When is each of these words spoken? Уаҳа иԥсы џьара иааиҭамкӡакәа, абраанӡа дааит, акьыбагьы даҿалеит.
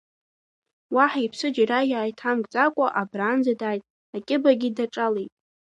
Уаҳа 0.95 1.19
иԥсы 1.25 1.47
џьара 1.55 1.79
иааиҭамкӡакәа, 1.91 2.87
абраанӡа 3.01 3.53
дааит, 3.59 3.83
акьыбагьы 4.15 4.69
даҿалеит. 4.77 5.31